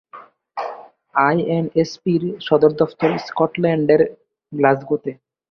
[1.19, 4.01] আইএনএসপি-র সদর দফতর স্কটল্যান্ডের
[4.51, 5.11] গ্লাসগোতে।